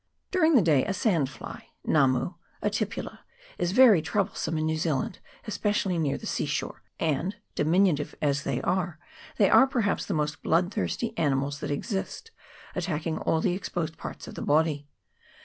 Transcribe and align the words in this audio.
During 0.31 0.55
the 0.55 0.63
day 0.63 0.83
a 0.85 0.93
sandfly 0.93 1.61
(ngamu), 1.87 2.33
a 2.63 2.71
tipula, 2.71 3.19
is 3.59 3.71
very 3.71 4.01
troublesome 4.01 4.57
in 4.57 4.65
New 4.65 4.75
Zealand, 4.77 5.19
especially 5.45 5.99
near 5.99 6.17
the 6.17 6.25
sea 6.25 6.47
shore; 6.47 6.81
and, 6.99 7.35
diminutive 7.53 8.15
as 8.19 8.41
they 8.41 8.63
are, 8.63 8.97
they 9.37 9.47
are 9.47 9.67
perhaps 9.67 10.07
the 10.07 10.15
most 10.15 10.41
bloodthirsty 10.41 11.15
animals 11.19 11.59
that 11.59 11.69
exist, 11.69 12.31
attacking 12.73 13.19
all 13.19 13.41
the 13.41 13.53
exposed 13.53 13.95
parts 13.95 14.27
of 14.27 14.33
the 14.33 14.41
body. 14.41 14.87